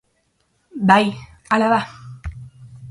Bai, 0.91 1.05
hala 1.51 1.71
da. 1.75 1.81